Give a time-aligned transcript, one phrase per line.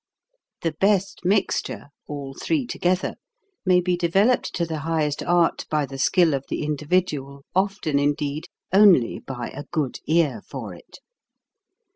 [0.63, 3.17] The best mixture all three together
[3.67, 8.45] may be developed to the highest art by the skill of the individual, often, indeed,
[8.73, 10.97] only by a good ear for it.